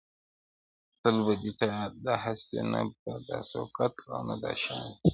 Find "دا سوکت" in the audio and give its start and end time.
3.27-3.95